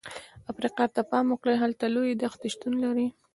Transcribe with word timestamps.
افریقا 0.51 0.85
ته 0.95 1.01
پام 1.09 1.25
وکړئ، 1.29 1.55
هلته 1.63 1.85
لویې 1.95 2.17
دښتې 2.21 2.47
شتون 2.53 2.73
لري. 2.83 3.07